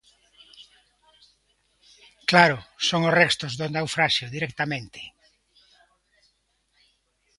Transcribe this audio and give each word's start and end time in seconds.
Claro, 2.29 2.57
son 2.87 3.01
os 3.09 3.15
restos 3.21 3.51
do 3.59 3.65
naufraxio, 3.75 4.27
directamente. 4.35 5.01